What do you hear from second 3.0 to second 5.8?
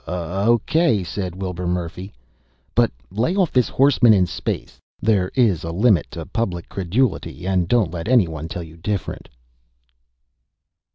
lay off this horseman in space. There is a